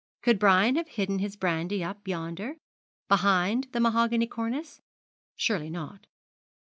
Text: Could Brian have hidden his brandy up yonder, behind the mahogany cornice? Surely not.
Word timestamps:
Could 0.23 0.39
Brian 0.39 0.77
have 0.77 0.87
hidden 0.87 1.19
his 1.19 1.35
brandy 1.35 1.83
up 1.83 2.07
yonder, 2.07 2.55
behind 3.07 3.67
the 3.71 3.79
mahogany 3.79 4.25
cornice? 4.25 4.81
Surely 5.35 5.69
not. 5.69 6.07